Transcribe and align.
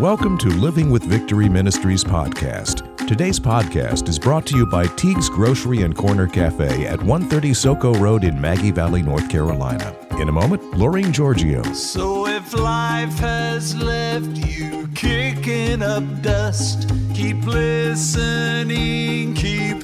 Welcome 0.00 0.36
to 0.38 0.48
Living 0.48 0.90
with 0.90 1.04
Victory 1.04 1.48
Ministries 1.48 2.04
podcast. 2.04 3.06
Today's 3.06 3.40
podcast 3.40 4.08
is 4.10 4.18
brought 4.18 4.44
to 4.48 4.54
you 4.54 4.66
by 4.66 4.86
Teague's 4.88 5.30
Grocery 5.30 5.82
and 5.82 5.96
Corner 5.96 6.26
Cafe 6.26 6.86
at 6.86 7.02
130 7.02 7.52
Soco 7.52 7.98
Road 7.98 8.22
in 8.22 8.38
Maggie 8.38 8.72
Valley, 8.72 9.00
North 9.00 9.30
Carolina. 9.30 9.96
In 10.20 10.28
a 10.28 10.32
moment, 10.32 10.62
Lorraine 10.76 11.12
Giorgio. 11.12 11.62
So 11.72 12.26
if 12.26 12.52
life 12.52 13.18
has 13.20 13.74
left 13.74 14.36
you 14.36 14.86
kicking 14.94 15.80
up 15.80 16.04
dust, 16.20 16.90
keep 17.14 17.46
listening, 17.46 19.32
keep 19.32 19.82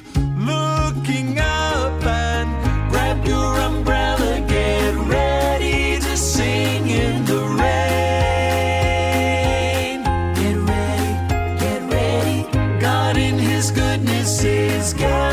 goodness 14.83 15.32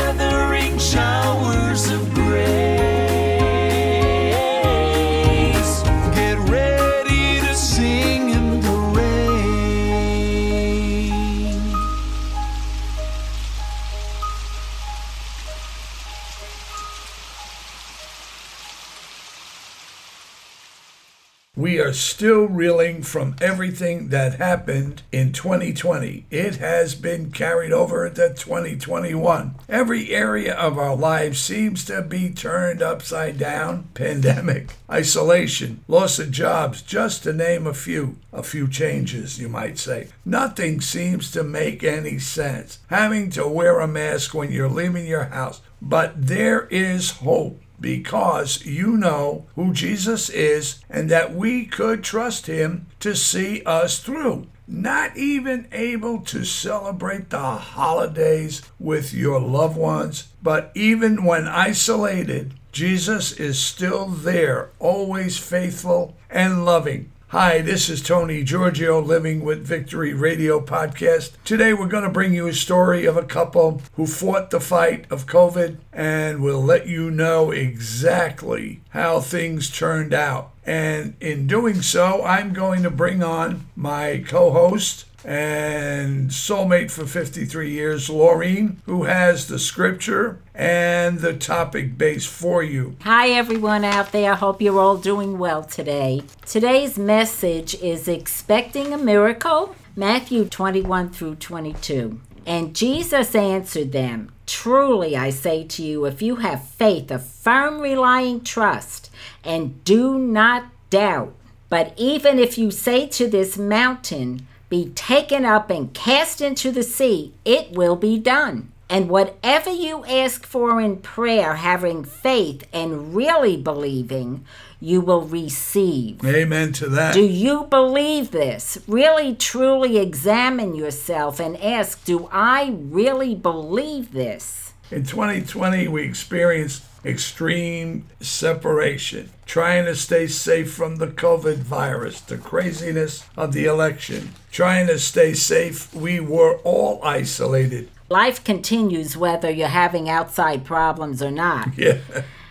still 22.20 22.44
reeling 22.44 23.00
from 23.02 23.34
everything 23.40 24.08
that 24.08 24.34
happened 24.34 25.00
in 25.10 25.32
2020. 25.32 26.26
It 26.30 26.56
has 26.56 26.94
been 26.94 27.32
carried 27.32 27.72
over 27.72 28.04
into 28.04 28.28
2021. 28.36 29.54
Every 29.70 30.10
area 30.10 30.54
of 30.54 30.76
our 30.76 30.94
lives 30.94 31.40
seems 31.40 31.82
to 31.86 32.02
be 32.02 32.28
turned 32.28 32.82
upside 32.82 33.38
down. 33.38 33.84
Pandemic, 33.94 34.74
isolation, 34.90 35.82
loss 35.88 36.18
of 36.18 36.30
jobs, 36.30 36.82
just 36.82 37.22
to 37.22 37.32
name 37.32 37.66
a 37.66 37.72
few. 37.72 38.16
A 38.34 38.42
few 38.42 38.68
changes, 38.68 39.40
you 39.40 39.48
might 39.48 39.78
say. 39.78 40.08
Nothing 40.22 40.82
seems 40.82 41.30
to 41.30 41.42
make 41.42 41.82
any 41.82 42.18
sense. 42.18 42.80
Having 42.88 43.30
to 43.30 43.48
wear 43.48 43.80
a 43.80 43.88
mask 43.88 44.34
when 44.34 44.52
you're 44.52 44.68
leaving 44.68 45.06
your 45.06 45.24
house. 45.24 45.62
But 45.80 46.26
there 46.26 46.66
is 46.70 47.12
hope 47.12 47.62
because 47.80 48.64
you 48.64 48.96
know 48.96 49.46
who 49.54 49.72
Jesus 49.72 50.28
is 50.28 50.80
and 50.88 51.10
that 51.10 51.34
we 51.34 51.64
could 51.64 52.04
trust 52.04 52.46
him 52.46 52.86
to 53.00 53.16
see 53.16 53.62
us 53.64 53.98
through. 53.98 54.46
Not 54.66 55.16
even 55.16 55.66
able 55.72 56.20
to 56.20 56.44
celebrate 56.44 57.30
the 57.30 57.38
holidays 57.38 58.62
with 58.78 59.12
your 59.12 59.40
loved 59.40 59.76
ones, 59.76 60.28
but 60.42 60.70
even 60.74 61.24
when 61.24 61.48
isolated, 61.48 62.54
Jesus 62.70 63.32
is 63.32 63.58
still 63.58 64.06
there, 64.06 64.70
always 64.78 65.38
faithful 65.38 66.16
and 66.30 66.64
loving. 66.64 67.10
Hi, 67.30 67.60
this 67.60 67.88
is 67.88 68.02
Tony 68.02 68.42
Giorgio, 68.42 69.00
Living 69.00 69.44
with 69.44 69.64
Victory 69.64 70.12
Radio 70.12 70.58
podcast. 70.58 71.34
Today 71.44 71.72
we're 71.72 71.86
going 71.86 72.02
to 72.02 72.10
bring 72.10 72.34
you 72.34 72.48
a 72.48 72.52
story 72.52 73.06
of 73.06 73.16
a 73.16 73.22
couple 73.22 73.82
who 73.94 74.04
fought 74.04 74.50
the 74.50 74.58
fight 74.58 75.06
of 75.12 75.26
COVID, 75.28 75.76
and 75.92 76.42
we'll 76.42 76.60
let 76.60 76.88
you 76.88 77.08
know 77.08 77.52
exactly 77.52 78.80
how 78.88 79.20
things 79.20 79.70
turned 79.70 80.12
out. 80.12 80.50
And 80.66 81.14
in 81.20 81.46
doing 81.46 81.82
so, 81.82 82.24
I'm 82.24 82.52
going 82.52 82.82
to 82.82 82.90
bring 82.90 83.22
on 83.22 83.68
my 83.76 84.24
co 84.26 84.50
host 84.50 85.04
and 85.24 86.30
soulmate 86.30 86.90
for 86.90 87.06
53 87.06 87.70
years, 87.70 88.08
Laureen, 88.08 88.76
who 88.86 89.04
has 89.04 89.48
the 89.48 89.58
scripture 89.58 90.40
and 90.54 91.18
the 91.20 91.34
topic 91.34 91.98
base 91.98 92.26
for 92.26 92.62
you. 92.62 92.96
Hi, 93.02 93.28
everyone 93.28 93.84
out 93.84 94.12
there. 94.12 94.32
I 94.32 94.36
hope 94.36 94.62
you're 94.62 94.80
all 94.80 94.96
doing 94.96 95.38
well 95.38 95.62
today. 95.64 96.22
Today's 96.46 96.98
message 96.98 97.74
is 97.76 98.08
Expecting 98.08 98.92
a 98.92 98.98
Miracle, 98.98 99.74
Matthew 99.96 100.46
21 100.46 101.10
through 101.10 101.36
22. 101.36 102.20
And 102.46 102.74
Jesus 102.74 103.34
answered 103.34 103.92
them 103.92 104.32
Truly, 104.46 105.16
I 105.16 105.30
say 105.30 105.64
to 105.64 105.82
you, 105.82 106.06
if 106.06 106.20
you 106.20 106.36
have 106.36 106.66
faith, 106.66 107.10
a 107.10 107.18
firm, 107.18 107.80
relying 107.80 108.42
trust, 108.42 109.10
and 109.44 109.84
do 109.84 110.18
not 110.18 110.64
doubt, 110.90 111.34
but 111.68 111.94
even 111.96 112.38
if 112.38 112.58
you 112.58 112.72
say 112.72 113.06
to 113.06 113.28
this 113.28 113.56
mountain, 113.56 114.46
be 114.70 114.90
taken 114.90 115.44
up 115.44 115.68
and 115.68 115.92
cast 115.92 116.40
into 116.40 116.70
the 116.70 116.82
sea, 116.82 117.34
it 117.44 117.72
will 117.72 117.96
be 117.96 118.18
done. 118.18 118.72
And 118.88 119.08
whatever 119.08 119.70
you 119.70 120.04
ask 120.06 120.44
for 120.44 120.80
in 120.80 120.96
prayer, 120.96 121.56
having 121.56 122.02
faith 122.02 122.66
and 122.72 123.14
really 123.14 123.56
believing, 123.56 124.44
you 124.80 125.00
will 125.00 125.22
receive. 125.22 126.24
Amen 126.24 126.72
to 126.72 126.88
that. 126.88 127.14
Do 127.14 127.22
you 127.22 127.64
believe 127.64 128.32
this? 128.32 128.78
Really, 128.88 129.34
truly 129.34 129.98
examine 129.98 130.74
yourself 130.74 131.38
and 131.38 131.56
ask, 131.58 132.04
Do 132.04 132.28
I 132.32 132.74
really 132.76 133.36
believe 133.36 134.12
this? 134.12 134.72
In 134.90 135.04
2020, 135.04 135.86
we 135.86 136.02
experienced 136.02 136.82
extreme 137.04 138.06
separation, 138.20 139.30
trying 139.46 139.84
to 139.86 139.94
stay 139.94 140.26
safe 140.26 140.72
from 140.72 140.96
the 140.96 141.06
COVID 141.06 141.56
virus, 141.56 142.20
the 142.20 142.38
craziness 142.38 143.24
of 143.36 143.52
the 143.52 143.64
election, 143.64 144.32
trying 144.50 144.86
to 144.88 144.98
stay 144.98 145.34
safe. 145.34 145.92
We 145.94 146.20
were 146.20 146.56
all 146.58 147.00
isolated. 147.02 147.88
Life 148.08 148.42
continues 148.42 149.16
whether 149.16 149.50
you're 149.50 149.68
having 149.68 150.08
outside 150.08 150.64
problems 150.64 151.22
or 151.22 151.30
not. 151.30 151.68
Yeah. 151.78 151.98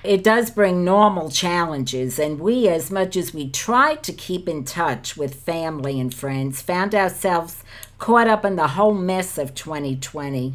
It 0.02 0.24
does 0.24 0.50
bring 0.50 0.86
normal 0.86 1.30
challenges, 1.30 2.20
and 2.20 2.40
we, 2.40 2.70
as 2.70 2.90
much 2.90 3.18
as 3.18 3.34
we 3.34 3.50
tried 3.50 4.02
to 4.04 4.14
keep 4.14 4.48
in 4.48 4.64
touch 4.64 5.18
with 5.18 5.36
family 5.36 6.00
and 6.00 6.14
friends, 6.14 6.62
found 6.62 6.96
ourselves 6.96 7.66
caught 7.98 8.28
up 8.30 8.46
in 8.46 8.56
the 8.56 8.70
whole 8.70 8.94
mess 8.94 9.38
of 9.38 9.54
2020, 9.54 10.54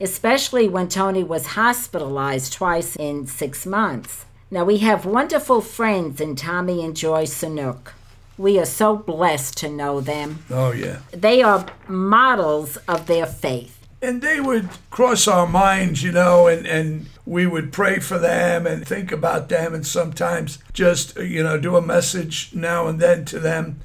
especially 0.00 0.68
when 0.68 0.88
Tony 0.88 1.24
was 1.24 1.46
hospitalized 1.48 2.52
twice 2.52 2.96
in 2.96 3.26
six 3.26 3.66
months. 3.66 4.24
Now, 4.50 4.64
we 4.64 4.78
have 4.78 5.04
wonderful 5.04 5.60
friends 5.60 6.20
in 6.20 6.36
Tommy 6.36 6.84
and 6.84 6.96
Joy 6.96 7.24
Sanook. 7.24 7.92
We 8.38 8.58
are 8.58 8.66
so 8.66 8.96
blessed 8.96 9.56
to 9.58 9.68
know 9.68 10.00
them. 10.00 10.44
Oh, 10.50 10.72
yeah. 10.72 11.00
They 11.10 11.42
are 11.42 11.66
models 11.88 12.76
of 12.88 13.06
their 13.06 13.26
faith. 13.26 13.72
And 14.02 14.20
they 14.20 14.40
would 14.40 14.68
cross 14.90 15.26
our 15.26 15.46
minds, 15.46 16.02
you 16.02 16.12
know, 16.12 16.46
and, 16.46 16.66
and 16.66 17.06
we 17.24 17.46
would 17.46 17.72
pray 17.72 17.98
for 17.98 18.18
them 18.18 18.66
and 18.66 18.86
think 18.86 19.10
about 19.10 19.48
them 19.48 19.74
and 19.74 19.86
sometimes 19.86 20.58
just, 20.72 21.16
you 21.16 21.42
know, 21.42 21.58
do 21.58 21.76
a 21.76 21.82
message 21.82 22.50
now 22.54 22.86
and 22.86 23.00
then 23.00 23.24
to 23.24 23.40
them. 23.40 23.80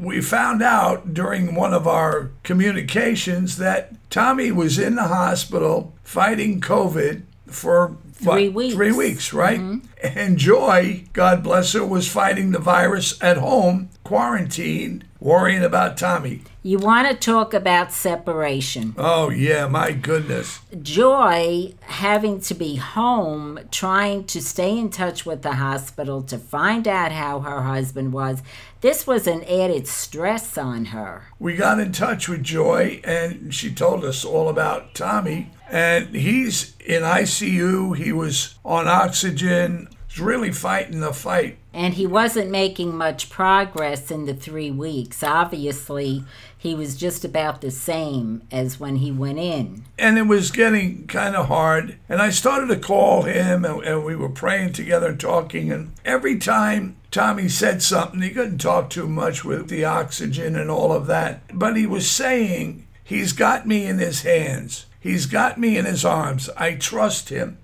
We 0.00 0.20
found 0.20 0.62
out 0.62 1.14
during 1.14 1.54
one 1.54 1.74
of 1.74 1.86
our 1.86 2.30
communications 2.42 3.58
that 3.58 3.92
Tommy 4.10 4.50
was 4.50 4.78
in 4.78 4.96
the 4.96 5.08
hospital 5.08 5.94
fighting 6.02 6.60
COVID 6.60 7.22
for 7.46 7.96
Three 8.20 8.48
what, 8.48 8.54
weeks. 8.54 8.74
Three 8.74 8.92
weeks, 8.92 9.32
right? 9.32 9.60
Mm-hmm. 9.60 10.18
And 10.18 10.36
Joy, 10.36 11.04
God 11.14 11.42
bless 11.42 11.72
her, 11.72 11.84
was 11.84 12.06
fighting 12.06 12.50
the 12.50 12.58
virus 12.58 13.20
at 13.22 13.38
home, 13.38 13.88
quarantined, 14.04 15.06
worrying 15.20 15.62
about 15.62 15.96
Tommy. 15.96 16.42
You 16.62 16.78
want 16.78 17.08
to 17.08 17.14
talk 17.14 17.54
about 17.54 17.90
separation. 17.90 18.94
Oh, 18.98 19.30
yeah, 19.30 19.66
my 19.66 19.92
goodness. 19.92 20.60
Joy 20.82 21.72
having 21.86 22.38
to 22.42 22.54
be 22.54 22.76
home, 22.76 23.60
trying 23.70 24.24
to 24.24 24.42
stay 24.42 24.76
in 24.76 24.90
touch 24.90 25.24
with 25.24 25.40
the 25.40 25.54
hospital 25.54 26.20
to 26.24 26.36
find 26.36 26.86
out 26.86 27.12
how 27.12 27.40
her 27.40 27.62
husband 27.62 28.12
was. 28.12 28.42
This 28.82 29.06
was 29.06 29.26
an 29.26 29.42
added 29.44 29.88
stress 29.88 30.58
on 30.58 30.86
her. 30.86 31.28
We 31.38 31.56
got 31.56 31.80
in 31.80 31.92
touch 31.92 32.28
with 32.28 32.42
Joy, 32.42 33.00
and 33.04 33.54
she 33.54 33.72
told 33.72 34.04
us 34.04 34.22
all 34.22 34.50
about 34.50 34.94
Tommy. 34.94 35.52
And 35.70 36.14
he's 36.14 36.76
in 36.84 37.02
ICU. 37.02 37.96
He 37.96 38.12
was 38.12 38.56
on 38.66 38.86
oxygen. 38.86 39.88
He's 40.10 40.18
really 40.18 40.50
fighting 40.50 40.98
the 40.98 41.12
fight. 41.12 41.58
And 41.72 41.94
he 41.94 42.04
wasn't 42.04 42.50
making 42.50 42.96
much 42.96 43.30
progress 43.30 44.10
in 44.10 44.26
the 44.26 44.34
three 44.34 44.72
weeks. 44.72 45.22
Obviously, 45.22 46.24
he 46.58 46.74
was 46.74 46.96
just 46.96 47.24
about 47.24 47.60
the 47.60 47.70
same 47.70 48.42
as 48.50 48.80
when 48.80 48.96
he 48.96 49.12
went 49.12 49.38
in. 49.38 49.84
And 49.96 50.18
it 50.18 50.26
was 50.26 50.50
getting 50.50 51.06
kind 51.06 51.36
of 51.36 51.46
hard. 51.46 51.96
And 52.08 52.20
I 52.20 52.30
started 52.30 52.66
to 52.70 52.76
call 52.76 53.22
him, 53.22 53.64
and, 53.64 53.84
and 53.84 54.04
we 54.04 54.16
were 54.16 54.28
praying 54.28 54.72
together 54.72 55.10
and 55.10 55.20
talking. 55.20 55.70
And 55.70 55.92
every 56.04 56.38
time 56.38 56.96
Tommy 57.12 57.48
said 57.48 57.80
something, 57.80 58.20
he 58.20 58.30
couldn't 58.30 58.58
talk 58.58 58.90
too 58.90 59.08
much 59.08 59.44
with 59.44 59.68
the 59.68 59.84
oxygen 59.84 60.56
and 60.56 60.70
all 60.70 60.92
of 60.92 61.06
that. 61.06 61.42
But 61.54 61.76
he 61.76 61.86
was 61.86 62.10
saying, 62.10 62.84
He's 63.04 63.32
got 63.32 63.66
me 63.66 63.86
in 63.86 63.98
his 63.98 64.22
hands. 64.22 64.86
He's 64.98 65.26
got 65.26 65.58
me 65.58 65.76
in 65.76 65.84
his 65.84 66.04
arms. 66.04 66.50
I 66.56 66.74
trust 66.74 67.28
him. 67.28 67.58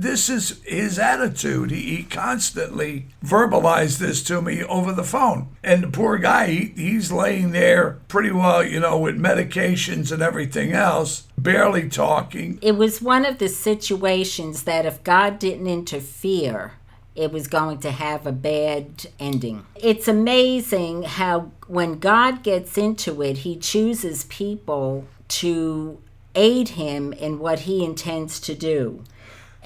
This 0.00 0.28
is 0.28 0.60
his 0.64 0.96
attitude. 0.98 1.72
He, 1.72 1.96
he 1.96 2.02
constantly 2.04 3.06
verbalized 3.24 3.98
this 3.98 4.22
to 4.24 4.40
me 4.40 4.62
over 4.62 4.92
the 4.92 5.02
phone. 5.02 5.48
And 5.64 5.82
the 5.82 5.88
poor 5.88 6.18
guy, 6.18 6.46
he, 6.46 6.72
he's 6.76 7.10
laying 7.10 7.50
there 7.50 7.98
pretty 8.06 8.30
well, 8.30 8.64
you 8.64 8.78
know, 8.78 8.96
with 8.96 9.18
medications 9.18 10.12
and 10.12 10.22
everything 10.22 10.72
else, 10.72 11.26
barely 11.36 11.88
talking. 11.88 12.60
It 12.62 12.76
was 12.76 13.02
one 13.02 13.26
of 13.26 13.38
the 13.38 13.48
situations 13.48 14.62
that 14.62 14.86
if 14.86 15.02
God 15.02 15.40
didn't 15.40 15.66
interfere, 15.66 16.74
it 17.16 17.32
was 17.32 17.48
going 17.48 17.78
to 17.78 17.90
have 17.90 18.24
a 18.24 18.32
bad 18.32 19.08
ending. 19.18 19.66
It's 19.74 20.06
amazing 20.06 21.02
how 21.02 21.50
when 21.66 21.98
God 21.98 22.44
gets 22.44 22.78
into 22.78 23.20
it, 23.22 23.38
he 23.38 23.56
chooses 23.56 24.24
people 24.24 25.08
to 25.28 26.00
aid 26.36 26.70
him 26.70 27.12
in 27.12 27.40
what 27.40 27.60
he 27.60 27.84
intends 27.84 28.38
to 28.38 28.54
do. 28.54 29.02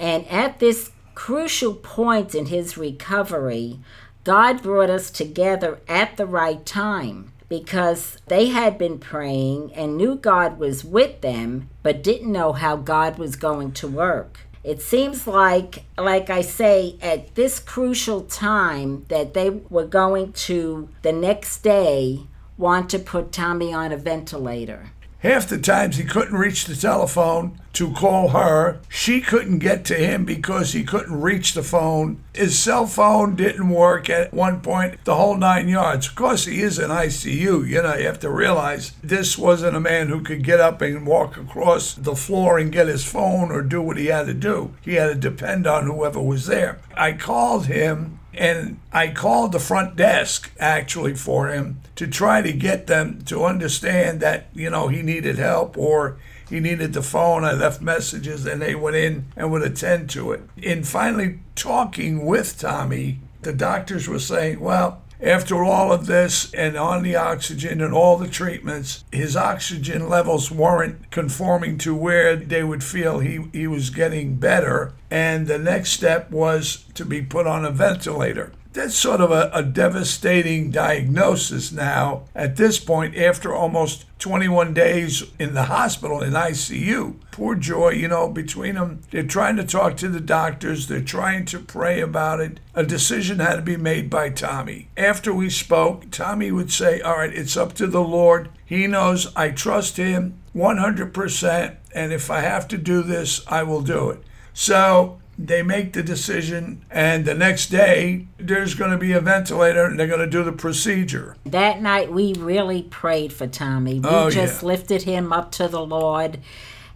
And 0.03 0.27
at 0.27 0.59
this 0.59 0.91
crucial 1.15 1.73
point 1.75 2.35
in 2.35 2.47
his 2.47 2.75
recovery, 2.75 3.79
God 4.25 4.61
brought 4.61 4.89
us 4.89 5.09
together 5.09 5.79
at 5.87 6.17
the 6.17 6.25
right 6.25 6.65
time 6.65 7.31
because 7.47 8.17
they 8.27 8.47
had 8.47 8.77
been 8.77 8.99
praying 8.99 9.71
and 9.73 9.95
knew 9.95 10.15
God 10.15 10.59
was 10.59 10.83
with 10.83 11.21
them, 11.21 11.69
but 11.83 12.03
didn't 12.03 12.29
know 12.29 12.51
how 12.51 12.75
God 12.75 13.17
was 13.17 13.37
going 13.37 13.71
to 13.73 13.87
work. 13.87 14.41
It 14.61 14.81
seems 14.81 15.25
like, 15.25 15.85
like 15.97 16.29
I 16.29 16.41
say, 16.41 16.97
at 17.01 17.35
this 17.35 17.59
crucial 17.59 18.23
time 18.23 19.05
that 19.07 19.33
they 19.33 19.51
were 19.51 19.85
going 19.85 20.33
to 20.33 20.89
the 21.01 21.13
next 21.13 21.63
day 21.63 22.27
want 22.57 22.89
to 22.89 22.99
put 22.99 23.31
Tommy 23.31 23.73
on 23.73 23.93
a 23.93 23.97
ventilator. 23.97 24.91
Half 25.23 25.47
the 25.47 25.57
times 25.57 25.95
he 25.95 26.03
couldn't 26.03 26.35
reach 26.35 26.65
the 26.65 26.75
telephone 26.75 27.57
to 27.71 27.93
call 27.93 28.29
her. 28.29 28.81
She 28.89 29.21
couldn't 29.21 29.59
get 29.59 29.85
to 29.85 29.95
him 29.95 30.25
because 30.25 30.73
he 30.73 30.83
couldn't 30.83 31.21
reach 31.21 31.53
the 31.53 31.63
phone. 31.63 32.21
His 32.35 32.59
cell 32.59 32.85
phone 32.87 33.37
didn't 33.37 33.69
work 33.69 34.09
at 34.09 34.33
one 34.33 34.59
point, 34.59 35.03
the 35.05 35.15
whole 35.15 35.37
nine 35.37 35.69
yards. 35.69 36.09
Of 36.09 36.15
course, 36.15 36.43
he 36.43 36.61
is 36.61 36.77
in 36.77 36.89
ICU. 36.89 37.65
You 37.65 37.81
know, 37.81 37.95
you 37.95 38.05
have 38.05 38.19
to 38.19 38.29
realize 38.29 38.91
this 39.01 39.37
wasn't 39.37 39.77
a 39.77 39.79
man 39.79 40.09
who 40.09 40.19
could 40.21 40.43
get 40.43 40.59
up 40.59 40.81
and 40.81 41.07
walk 41.07 41.37
across 41.37 41.93
the 41.93 42.17
floor 42.17 42.59
and 42.59 42.69
get 42.69 42.87
his 42.87 43.05
phone 43.05 43.49
or 43.49 43.61
do 43.61 43.81
what 43.81 43.95
he 43.95 44.07
had 44.07 44.25
to 44.25 44.33
do. 44.33 44.73
He 44.81 44.95
had 44.95 45.07
to 45.07 45.29
depend 45.29 45.65
on 45.65 45.85
whoever 45.85 46.21
was 46.21 46.47
there. 46.47 46.79
I 46.97 47.13
called 47.13 47.67
him 47.67 48.19
and 48.35 48.79
I 48.91 49.09
called 49.09 49.51
the 49.51 49.59
front 49.59 49.95
desk 49.95 50.51
actually 50.59 51.15
for 51.15 51.47
him 51.47 51.81
to 51.95 52.07
try 52.07 52.41
to 52.41 52.51
get 52.51 52.87
them 52.87 53.21
to 53.25 53.45
understand 53.45 54.19
that, 54.21 54.47
you 54.53 54.69
know, 54.69 54.87
he 54.87 55.01
needed 55.01 55.37
help 55.37 55.77
or 55.77 56.17
he 56.49 56.59
needed 56.59 56.93
the 56.93 57.03
phone. 57.03 57.43
I 57.43 57.53
left 57.53 57.81
messages 57.81 58.45
and 58.45 58.61
they 58.61 58.75
went 58.75 58.95
in 58.95 59.25
and 59.35 59.51
would 59.51 59.61
attend 59.61 60.09
to 60.11 60.31
it. 60.31 60.41
In 60.57 60.83
finally 60.83 61.39
talking 61.55 62.25
with 62.25 62.59
Tommy, 62.59 63.19
the 63.41 63.53
doctors 63.53 64.07
were 64.07 64.19
saying, 64.19 64.59
well, 64.59 65.01
after 65.23 65.63
all 65.63 65.93
of 65.93 66.05
this 66.05 66.53
and 66.53 66.75
on 66.75 67.01
the 67.01 67.15
oxygen 67.15 67.79
and 67.79 67.93
all 67.93 68.17
the 68.17 68.27
treatments, 68.27 69.05
his 69.11 69.37
oxygen 69.37 70.09
levels 70.09 70.51
weren't 70.51 71.11
conforming 71.11 71.77
to 71.77 71.95
where 71.95 72.35
they 72.35 72.63
would 72.63 72.83
feel 72.83 73.19
he, 73.19 73.45
he 73.53 73.65
was 73.65 73.89
getting 73.89 74.35
better. 74.35 74.93
And 75.13 75.45
the 75.45 75.59
next 75.59 75.91
step 75.91 76.31
was 76.31 76.85
to 76.95 77.05
be 77.05 77.21
put 77.21 77.45
on 77.45 77.65
a 77.65 77.69
ventilator 77.69 78.51
that's 78.73 78.95
sort 78.95 79.21
of 79.21 79.29
a, 79.29 79.51
a, 79.53 79.61
devastating 79.61 80.71
diagnosis 80.71 81.71
now 81.71 82.23
at 82.33 82.55
this 82.55 82.79
point 82.79 83.15
after 83.15 83.53
almost 83.53 84.05
21 84.17 84.73
days 84.73 85.23
in 85.37 85.53
the 85.53 85.65
hospital 85.65 86.23
in 86.23 86.33
ICU. 86.33 87.15
Poor 87.29 87.53
Joy, 87.53 87.89
you 87.89 88.07
know, 88.07 88.27
between 88.27 88.73
them, 88.73 89.01
they're 89.11 89.23
trying 89.23 89.55
to 89.57 89.63
talk 89.63 89.95
to 89.97 90.09
the 90.09 90.19
doctors, 90.19 90.87
they're 90.87 91.01
trying 91.01 91.45
to 91.45 91.59
pray 91.59 92.01
about 92.01 92.39
it. 92.39 92.59
A 92.73 92.83
decision 92.83 93.37
had 93.37 93.57
to 93.57 93.61
be 93.61 93.77
made 93.77 94.09
by 94.09 94.29
Tommy. 94.29 94.89
After 94.97 95.31
we 95.31 95.51
spoke, 95.51 96.09
Tommy 96.09 96.51
would 96.51 96.71
say, 96.71 96.99
All 97.01 97.17
right, 97.17 97.33
it's 97.33 97.55
up 97.55 97.73
to 97.73 97.85
the 97.85 98.03
Lord. 98.03 98.49
He 98.65 98.87
knows 98.87 99.31
I 99.35 99.51
trust 99.51 99.97
him 99.97 100.39
100%, 100.55 101.75
and 101.93 102.11
if 102.11 102.31
I 102.31 102.41
have 102.41 102.67
to 102.69 102.77
do 102.79 103.03
this, 103.03 103.45
I 103.47 103.61
will 103.61 103.81
do 103.81 104.09
it. 104.09 104.23
So 104.53 105.19
they 105.37 105.63
make 105.63 105.93
the 105.93 106.03
decision, 106.03 106.85
and 106.91 107.25
the 107.25 107.33
next 107.33 107.69
day 107.69 108.27
there's 108.37 108.75
going 108.75 108.91
to 108.91 108.97
be 108.97 109.13
a 109.13 109.19
ventilator 109.19 109.85
and 109.85 109.99
they're 109.99 110.07
going 110.07 110.19
to 110.19 110.27
do 110.27 110.43
the 110.43 110.51
procedure. 110.51 111.35
That 111.45 111.81
night 111.81 112.11
we 112.11 112.33
really 112.33 112.83
prayed 112.83 113.33
for 113.33 113.47
Tommy. 113.47 113.99
We 113.99 114.09
oh, 114.09 114.29
just 114.29 114.61
yeah. 114.61 114.67
lifted 114.67 115.03
him 115.03 115.33
up 115.33 115.51
to 115.53 115.67
the 115.67 115.83
Lord. 115.83 116.39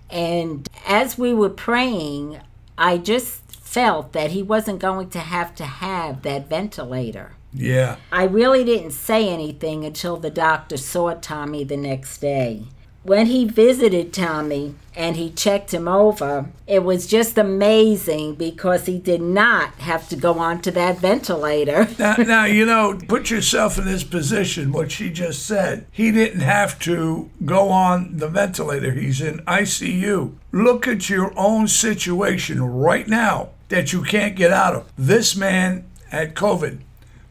And 0.10 0.68
as 0.86 1.18
we 1.18 1.34
were 1.34 1.50
praying, 1.50 2.40
I 2.78 2.98
just 2.98 3.52
felt 3.52 4.14
that 4.14 4.32
he 4.32 4.44
wasn't 4.44 4.80
going 4.80 5.10
to 5.10 5.20
have 5.20 5.56
to 5.56 5.66
have 5.66 6.22
that 6.22 6.48
ventilator. 6.48 7.34
Yeah. 7.54 7.98
I 8.12 8.26
really 8.26 8.64
didn't 8.64 8.92
say 8.92 9.28
anything 9.30 9.84
until 9.84 10.18
the 10.18 10.30
doctor 10.30 10.78
saw 10.78 11.14
Tommy 11.16 11.64
the 11.64 11.78
next 11.78 12.20
day 12.20 12.66
when 13.08 13.28
he 13.28 13.46
visited 13.46 14.12
Tommy 14.12 14.76
and 14.94 15.16
he 15.16 15.32
checked 15.32 15.74
him 15.74 15.88
over, 15.88 16.50
it 16.68 16.84
was 16.84 17.08
just 17.08 17.38
amazing 17.38 18.36
because 18.36 18.86
he 18.86 19.00
did 19.00 19.22
not 19.22 19.74
have 19.76 20.10
to 20.10 20.18
go 20.18 20.40
onto 20.40 20.70
that 20.72 20.98
ventilator. 20.98 21.88
now, 22.00 22.16
now, 22.18 22.44
you 22.44 22.66
know, 22.66 23.00
put 23.08 23.32
yourself 23.32 23.78
in 23.78 23.86
this 23.86 24.04
position, 24.04 24.74
what 24.74 24.92
she 24.92 25.10
just 25.10 25.46
said. 25.46 25.86
He 25.90 26.12
didn't 26.12 26.42
have 26.42 26.78
to 26.80 27.30
go 27.46 27.70
on 27.70 28.18
the 28.18 28.28
ventilator, 28.28 28.92
he's 28.92 29.22
in 29.22 29.40
ICU. 29.40 30.34
Look 30.52 30.86
at 30.86 31.10
your 31.10 31.32
own 31.38 31.70
situation 31.70 32.62
right 32.62 33.08
now 33.08 33.52
that 33.70 33.94
you 33.94 34.04
can't 34.04 34.36
get 34.36 34.52
out 34.52 34.76
of. 34.76 34.92
This 34.98 35.34
man 35.34 35.90
had 36.10 36.36
COVID. 36.36 36.82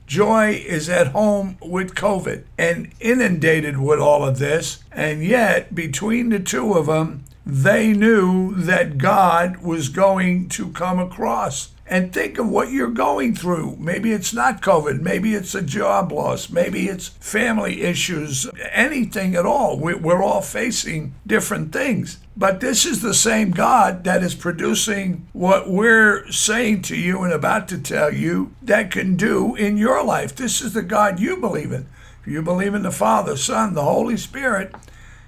Joy 0.06 0.62
is 0.66 0.88
at 0.88 1.08
home 1.08 1.56
with 1.60 1.96
COVID 1.96 2.44
and 2.56 2.92
inundated 3.00 3.78
with 3.78 3.98
all 3.98 4.24
of 4.24 4.38
this. 4.38 4.78
And 4.92 5.24
yet, 5.24 5.74
between 5.74 6.28
the 6.28 6.38
two 6.38 6.74
of 6.74 6.86
them, 6.86 7.24
they 7.44 7.92
knew 7.92 8.54
that 8.54 8.98
God 8.98 9.58
was 9.58 9.88
going 9.88 10.48
to 10.50 10.70
come 10.70 10.98
across. 10.98 11.72
And 11.88 12.12
think 12.12 12.36
of 12.38 12.48
what 12.48 12.72
you're 12.72 12.90
going 12.90 13.36
through. 13.36 13.76
Maybe 13.78 14.10
it's 14.12 14.34
not 14.34 14.60
COVID. 14.60 15.00
Maybe 15.00 15.34
it's 15.34 15.54
a 15.54 15.62
job 15.62 16.10
loss. 16.10 16.50
Maybe 16.50 16.88
it's 16.88 17.08
family 17.08 17.82
issues. 17.82 18.48
Anything 18.72 19.36
at 19.36 19.46
all. 19.46 19.78
We're 19.78 20.22
all 20.22 20.42
facing 20.42 21.14
different 21.24 21.72
things. 21.72 22.18
But 22.36 22.58
this 22.58 22.84
is 22.84 23.02
the 23.02 23.14
same 23.14 23.52
God 23.52 24.02
that 24.02 24.24
is 24.24 24.34
producing 24.34 25.28
what 25.32 25.70
we're 25.70 26.28
saying 26.30 26.82
to 26.82 26.96
you 26.96 27.22
and 27.22 27.32
about 27.32 27.68
to 27.68 27.78
tell 27.78 28.12
you 28.12 28.52
that 28.62 28.90
can 28.90 29.16
do 29.16 29.54
in 29.54 29.76
your 29.76 30.04
life. 30.04 30.34
This 30.34 30.60
is 30.60 30.72
the 30.72 30.82
God 30.82 31.20
you 31.20 31.36
believe 31.36 31.70
in. 31.70 31.86
If 32.20 32.26
you 32.32 32.42
believe 32.42 32.74
in 32.74 32.82
the 32.82 32.90
Father, 32.90 33.36
Son, 33.36 33.74
the 33.74 33.84
Holy 33.84 34.16
Spirit, 34.16 34.74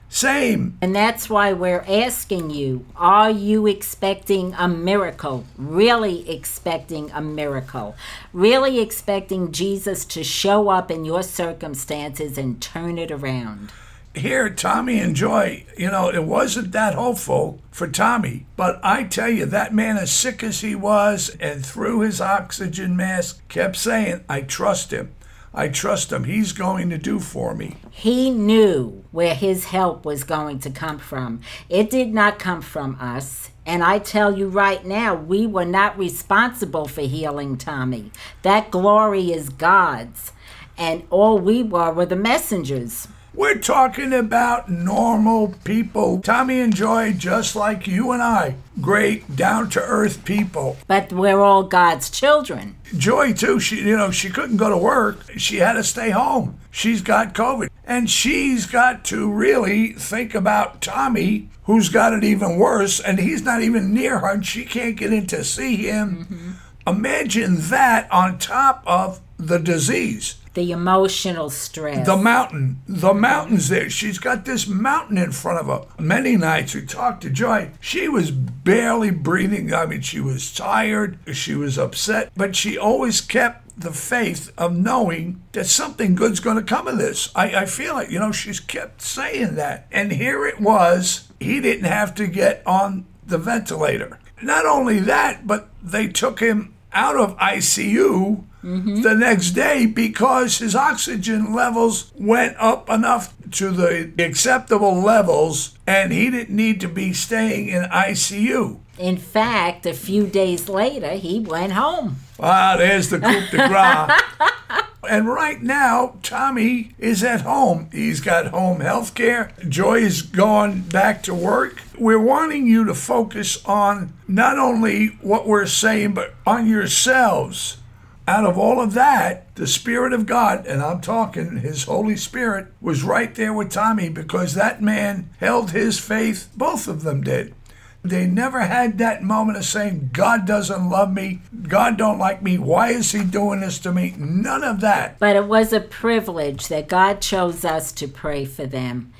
same. 0.08 0.78
And 0.80 0.94
that's 0.94 1.28
why 1.28 1.52
we're 1.52 1.84
asking 1.86 2.50
you 2.50 2.86
are 2.96 3.30
you 3.30 3.66
expecting 3.66 4.54
a 4.54 4.68
miracle? 4.68 5.44
Really 5.56 6.28
expecting 6.30 7.10
a 7.10 7.20
miracle? 7.20 7.94
Really 8.32 8.80
expecting 8.80 9.52
Jesus 9.52 10.04
to 10.06 10.24
show 10.24 10.68
up 10.68 10.90
in 10.90 11.04
your 11.04 11.22
circumstances 11.22 12.38
and 12.38 12.60
turn 12.60 12.98
it 12.98 13.10
around? 13.10 13.70
here, 14.18 14.50
Tommy 14.50 14.98
and 14.98 15.14
Joy, 15.14 15.64
you 15.76 15.90
know, 15.90 16.08
it 16.10 16.24
wasn't 16.24 16.72
that 16.72 16.94
hopeful 16.94 17.60
for 17.70 17.88
Tommy. 17.88 18.46
But 18.56 18.80
I 18.82 19.04
tell 19.04 19.28
you, 19.28 19.46
that 19.46 19.74
man, 19.74 19.96
as 19.96 20.12
sick 20.12 20.42
as 20.42 20.60
he 20.60 20.74
was, 20.74 21.34
and 21.40 21.64
through 21.64 22.00
his 22.00 22.20
oxygen 22.20 22.96
mask, 22.96 23.46
kept 23.48 23.76
saying, 23.76 24.24
I 24.28 24.42
trust 24.42 24.92
him. 24.92 25.12
I 25.58 25.66
trust 25.66 26.12
him. 26.12 26.22
He's 26.22 26.52
going 26.52 26.88
to 26.90 26.98
do 26.98 27.18
for 27.18 27.52
me. 27.52 27.78
He 27.90 28.30
knew 28.30 29.04
where 29.10 29.34
his 29.34 29.64
help 29.64 30.04
was 30.04 30.22
going 30.22 30.60
to 30.60 30.70
come 30.70 31.00
from. 31.00 31.40
It 31.68 31.90
did 31.90 32.14
not 32.14 32.38
come 32.38 32.60
from 32.60 32.96
us. 33.00 33.50
And 33.66 33.82
I 33.82 33.98
tell 33.98 34.38
you 34.38 34.46
right 34.46 34.86
now, 34.86 35.16
we 35.16 35.48
were 35.48 35.64
not 35.64 35.98
responsible 35.98 36.86
for 36.86 37.00
healing 37.00 37.56
Tommy. 37.56 38.12
That 38.42 38.70
glory 38.70 39.32
is 39.32 39.48
God's. 39.48 40.30
And 40.76 41.02
all 41.10 41.40
we 41.40 41.64
were 41.64 41.92
were 41.92 42.06
the 42.06 42.14
messengers. 42.14 43.08
We're 43.38 43.58
talking 43.58 44.12
about 44.12 44.68
normal 44.68 45.54
people. 45.62 46.20
Tommy 46.20 46.58
and 46.58 46.74
Joy, 46.74 47.12
just 47.12 47.54
like 47.54 47.86
you 47.86 48.10
and 48.10 48.20
I, 48.20 48.56
great, 48.80 49.36
down 49.36 49.70
to 49.70 49.80
earth 49.80 50.24
people. 50.24 50.76
But 50.88 51.12
we're 51.12 51.40
all 51.40 51.62
God's 51.62 52.10
children. 52.10 52.74
Joy, 52.96 53.34
too, 53.34 53.60
she, 53.60 53.76
you 53.76 53.96
know, 53.96 54.10
she 54.10 54.28
couldn't 54.28 54.56
go 54.56 54.68
to 54.68 54.76
work. 54.76 55.24
She 55.36 55.58
had 55.58 55.74
to 55.74 55.84
stay 55.84 56.10
home. 56.10 56.58
She's 56.72 57.00
got 57.00 57.32
COVID. 57.32 57.68
And 57.86 58.10
she's 58.10 58.66
got 58.66 59.04
to 59.04 59.30
really 59.30 59.92
think 59.92 60.34
about 60.34 60.82
Tommy, 60.82 61.48
who's 61.62 61.90
got 61.90 62.14
it 62.14 62.24
even 62.24 62.56
worse, 62.56 62.98
and 62.98 63.20
he's 63.20 63.42
not 63.42 63.62
even 63.62 63.94
near 63.94 64.18
her, 64.18 64.32
and 64.32 64.44
she 64.44 64.64
can't 64.64 64.96
get 64.96 65.12
in 65.12 65.28
to 65.28 65.44
see 65.44 65.76
him. 65.76 66.24
Mm-hmm. 66.24 66.50
Imagine 66.88 67.54
that 67.68 68.10
on 68.10 68.38
top 68.38 68.82
of 68.84 69.20
the 69.36 69.58
disease. 69.58 70.34
The 70.54 70.72
emotional 70.72 71.50
stress. 71.50 72.06
The 72.06 72.16
mountain, 72.16 72.82
the 72.86 73.14
mountain's 73.14 73.68
there. 73.68 73.90
She's 73.90 74.18
got 74.18 74.44
this 74.44 74.66
mountain 74.66 75.18
in 75.18 75.32
front 75.32 75.60
of 75.60 75.66
her. 75.66 76.02
Many 76.02 76.36
nights 76.36 76.74
we 76.74 76.84
talked 76.84 77.22
to 77.22 77.30
Joy. 77.30 77.70
She 77.80 78.08
was 78.08 78.30
barely 78.30 79.10
breathing. 79.10 79.72
I 79.72 79.86
mean, 79.86 80.00
she 80.00 80.20
was 80.20 80.52
tired. 80.52 81.18
She 81.34 81.54
was 81.54 81.78
upset, 81.78 82.32
but 82.36 82.56
she 82.56 82.76
always 82.76 83.20
kept 83.20 83.68
the 83.78 83.92
faith 83.92 84.52
of 84.58 84.76
knowing 84.76 85.40
that 85.52 85.66
something 85.66 86.14
good's 86.14 86.40
going 86.40 86.56
to 86.56 86.62
come 86.62 86.88
of 86.88 86.98
this. 86.98 87.30
I, 87.34 87.62
I 87.62 87.66
feel 87.66 87.98
it. 87.98 88.10
You 88.10 88.18
know, 88.18 88.32
she's 88.32 88.60
kept 88.60 89.00
saying 89.00 89.54
that. 89.54 89.86
And 89.92 90.12
here 90.12 90.44
it 90.46 90.60
was. 90.60 91.28
He 91.38 91.60
didn't 91.60 91.84
have 91.84 92.14
to 92.16 92.26
get 92.26 92.62
on 92.66 93.06
the 93.24 93.38
ventilator. 93.38 94.18
Not 94.42 94.66
only 94.66 94.98
that, 95.00 95.46
but 95.46 95.68
they 95.82 96.08
took 96.08 96.40
him 96.40 96.74
out 96.92 97.16
of 97.16 97.36
ICU 97.38 98.44
mm-hmm. 98.62 99.02
the 99.02 99.14
next 99.14 99.50
day 99.52 99.86
because 99.86 100.58
his 100.58 100.74
oxygen 100.74 101.54
levels 101.54 102.12
went 102.16 102.56
up 102.58 102.88
enough 102.90 103.34
to 103.52 103.70
the 103.70 104.12
acceptable 104.18 105.00
levels 105.00 105.76
and 105.86 106.12
he 106.12 106.30
didn't 106.30 106.54
need 106.54 106.80
to 106.80 106.88
be 106.88 107.12
staying 107.12 107.68
in 107.68 107.84
ICU. 107.84 108.78
In 108.98 109.16
fact, 109.16 109.86
a 109.86 109.94
few 109.94 110.26
days 110.26 110.68
later, 110.68 111.10
he 111.10 111.38
went 111.38 111.72
home. 111.72 112.16
Ah, 112.40 112.74
there's 112.76 113.10
the 113.10 113.20
coup 113.20 113.46
de 113.50 113.68
grace. 113.68 114.82
and 115.08 115.28
right 115.28 115.62
now, 115.62 116.16
Tommy 116.22 116.94
is 116.98 117.22
at 117.22 117.42
home. 117.42 117.88
He's 117.92 118.20
got 118.20 118.48
home 118.48 118.80
health 118.80 119.14
care. 119.14 119.52
Joy 119.68 119.98
is 119.98 120.22
going 120.22 120.82
back 120.82 121.22
to 121.24 121.34
work. 121.34 121.80
We're 121.96 122.18
wanting 122.18 122.66
you 122.66 122.84
to 122.84 122.94
focus 122.94 123.64
on 123.64 124.12
not 124.26 124.58
only 124.58 125.08
what 125.22 125.46
we're 125.46 125.66
saying, 125.66 126.14
but 126.14 126.34
on 126.44 126.66
yourselves. 126.66 127.78
Out 128.28 128.44
of 128.44 128.58
all 128.58 128.78
of 128.78 128.92
that, 128.92 129.54
the 129.54 129.66
Spirit 129.66 130.12
of 130.12 130.26
God, 130.26 130.66
and 130.66 130.82
I'm 130.82 131.00
talking 131.00 131.60
His 131.60 131.84
Holy 131.84 132.14
Spirit, 132.14 132.66
was 132.78 133.02
right 133.02 133.34
there 133.34 133.54
with 133.54 133.72
Tommy 133.72 134.10
because 134.10 134.52
that 134.52 134.82
man 134.82 135.30
held 135.40 135.70
his 135.70 135.98
faith. 135.98 136.50
Both 136.54 136.88
of 136.88 137.04
them 137.04 137.22
did. 137.22 137.54
They 138.02 138.26
never 138.26 138.60
had 138.60 138.98
that 138.98 139.22
moment 139.22 139.56
of 139.56 139.64
saying, 139.64 140.10
God 140.12 140.46
doesn't 140.46 140.90
love 140.90 141.10
me, 141.10 141.40
God 141.62 141.96
don't 141.96 142.18
like 142.18 142.42
me, 142.42 142.58
why 142.58 142.90
is 142.90 143.12
he 143.12 143.24
doing 143.24 143.60
this 143.60 143.78
to 143.78 143.92
me? 143.92 144.14
None 144.18 144.62
of 144.62 144.80
that. 144.80 145.18
But 145.18 145.34
it 145.34 145.46
was 145.46 145.72
a 145.72 145.80
privilege 145.80 146.68
that 146.68 146.86
God 146.86 147.22
chose 147.22 147.64
us 147.64 147.92
to 147.92 148.06
pray 148.06 148.44
for 148.44 148.66
them. 148.66 149.10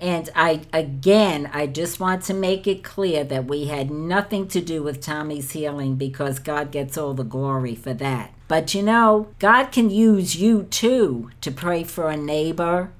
And 0.00 0.30
I 0.34 0.62
again, 0.72 1.50
I 1.52 1.66
just 1.66 2.00
want 2.00 2.22
to 2.24 2.34
make 2.34 2.66
it 2.66 2.82
clear 2.82 3.24
that 3.24 3.44
we 3.44 3.66
had 3.66 3.90
nothing 3.90 4.48
to 4.48 4.62
do 4.62 4.82
with 4.82 5.02
Tommy's 5.02 5.50
healing 5.50 5.96
because 5.96 6.38
God 6.38 6.70
gets 6.70 6.96
all 6.96 7.12
the 7.12 7.24
glory 7.24 7.74
for 7.74 7.92
that. 7.92 8.33
But 8.46 8.74
you 8.74 8.82
know, 8.82 9.28
God 9.38 9.72
can 9.72 9.90
use 9.90 10.36
you 10.36 10.64
too 10.64 11.30
to 11.40 11.50
pray 11.50 11.84
for 11.84 12.10
a 12.10 12.16
neighbor, 12.16 12.90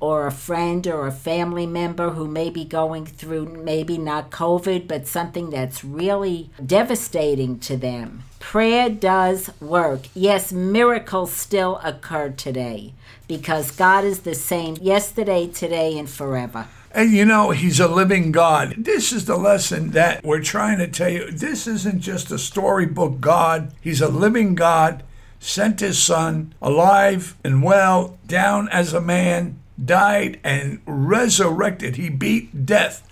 or 0.00 0.26
a 0.26 0.32
friend 0.32 0.86
or 0.86 1.06
a 1.06 1.12
family 1.12 1.66
member 1.66 2.10
who 2.10 2.28
may 2.28 2.50
be 2.50 2.64
going 2.64 3.04
through 3.04 3.46
maybe 3.46 3.98
not 3.98 4.30
COVID, 4.30 4.86
but 4.86 5.06
something 5.06 5.50
that's 5.50 5.84
really 5.84 6.50
devastating 6.64 7.58
to 7.58 7.76
them. 7.76 8.22
Prayer 8.38 8.88
does 8.88 9.50
work. 9.60 10.06
Yes, 10.14 10.52
miracles 10.52 11.32
still 11.32 11.80
occur 11.82 12.30
today 12.30 12.92
because 13.26 13.72
God 13.72 14.04
is 14.04 14.20
the 14.20 14.34
same 14.34 14.76
yesterday, 14.80 15.48
today, 15.48 15.98
and 15.98 16.08
forever. 16.08 16.68
And 16.98 17.12
you 17.12 17.24
know, 17.24 17.52
He's 17.52 17.78
a 17.78 17.86
living 17.86 18.32
God. 18.32 18.74
This 18.76 19.12
is 19.12 19.26
the 19.26 19.36
lesson 19.36 19.92
that 19.92 20.24
we're 20.24 20.42
trying 20.42 20.78
to 20.78 20.88
tell 20.88 21.08
you. 21.08 21.30
This 21.30 21.68
isn't 21.68 22.00
just 22.00 22.32
a 22.32 22.40
storybook 22.40 23.20
God, 23.20 23.70
He's 23.80 24.00
a 24.00 24.08
living 24.08 24.56
God, 24.56 25.04
sent 25.38 25.78
His 25.78 26.02
Son, 26.02 26.56
alive 26.60 27.36
and 27.44 27.62
well, 27.62 28.18
down 28.26 28.68
as 28.70 28.92
a 28.92 29.00
man, 29.00 29.60
died, 29.82 30.40
and 30.42 30.80
resurrected. 30.86 31.94
He 31.94 32.08
beat 32.08 32.66
death. 32.66 33.08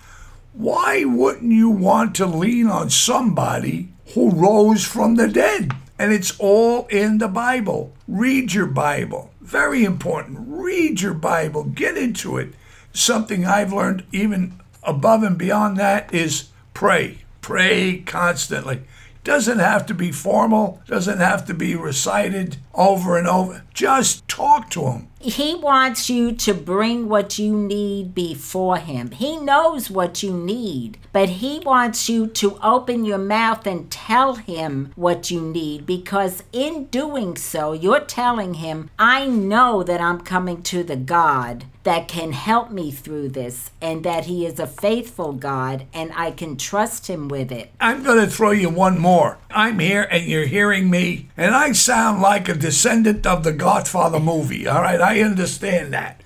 Why 0.51 1.05
wouldn't 1.05 1.53
you 1.53 1.69
want 1.69 2.13
to 2.15 2.25
lean 2.25 2.67
on 2.67 2.89
somebody 2.89 3.87
who 4.15 4.31
rose 4.31 4.83
from 4.83 5.15
the 5.15 5.29
dead? 5.29 5.71
And 5.97 6.11
it's 6.11 6.37
all 6.39 6.87
in 6.87 7.19
the 7.19 7.29
Bible. 7.29 7.93
Read 8.05 8.53
your 8.53 8.67
Bible. 8.67 9.31
Very 9.39 9.85
important. 9.85 10.39
Read 10.41 10.99
your 10.99 11.13
Bible. 11.13 11.63
Get 11.63 11.97
into 11.97 12.37
it. 12.37 12.53
Something 12.97 13.45
I've 13.45 13.71
learned, 13.71 14.05
even 14.11 14.59
above 14.81 15.21
and 15.21 15.37
beyond 15.37 15.77
that, 15.77 16.11
is 16.11 16.49
pray. 16.73 17.19
Pray 17.41 17.99
constantly. 17.99 18.81
Doesn't 19.23 19.59
have 19.59 19.85
to 19.85 19.93
be 19.93 20.11
formal, 20.11 20.81
doesn't 20.87 21.19
have 21.19 21.45
to 21.45 21.53
be 21.53 21.75
recited 21.75 22.57
over 22.73 23.15
and 23.15 23.27
over. 23.27 23.63
Just 23.71 24.27
talk 24.27 24.71
to 24.71 24.87
him. 24.87 25.09
He 25.19 25.55
wants 25.55 26.09
you 26.09 26.31
to 26.33 26.53
bring 26.53 27.09
what 27.09 27.39
you 27.39 27.55
need 27.57 28.13
before 28.13 28.77
him. 28.77 29.11
He 29.11 29.37
knows 29.37 29.89
what 29.89 30.21
you 30.21 30.31
need, 30.31 30.99
but 31.11 31.27
he 31.27 31.59
wants 31.59 32.07
you 32.07 32.27
to 32.27 32.59
open 32.61 33.03
your 33.03 33.17
mouth 33.17 33.65
and 33.65 33.89
tell 33.89 34.35
him 34.35 34.91
what 34.95 35.31
you 35.31 35.41
need 35.41 35.87
because 35.87 36.43
in 36.53 36.85
doing 36.85 37.35
so, 37.35 37.73
you're 37.73 37.99
telling 37.99 38.55
him, 38.55 38.91
I 38.99 39.25
know 39.25 39.81
that 39.81 39.99
I'm 39.99 40.21
coming 40.21 40.61
to 40.63 40.83
the 40.83 40.95
God 40.95 41.65
that 41.87 42.09
can 42.09 42.33
help 42.33 42.69
me 42.69 42.91
through 42.91 43.29
this 43.29 43.71
and 43.81 44.03
that 44.03 44.25
he 44.25 44.45
is 44.45 44.59
a 44.59 44.67
faithful 44.67 45.31
God 45.31 45.85
and 45.93 46.11
I 46.13 46.31
can 46.31 46.57
trust 46.57 47.07
him 47.07 47.29
with 47.29 47.49
it. 47.49 47.71
I'm 47.79 48.03
going 48.03 48.19
to 48.19 48.27
throw 48.27 48.51
you 48.51 48.69
one 48.69 48.99
more. 48.99 49.37
I'm 49.49 49.79
here 49.79 50.05
and 50.11 50.25
you're 50.25 50.45
hearing 50.45 50.89
me, 50.89 51.29
and 51.37 51.55
I 51.55 51.71
sound 51.71 52.21
like 52.21 52.49
a 52.49 52.53
descendant 52.53 53.25
of 53.25 53.45
the 53.45 53.53
Godfather 53.53 54.19
movie, 54.19 54.67
all 54.67 54.81
right? 54.81 54.99
I 55.07 55.21
understand 55.21 55.93
that. 55.93 56.21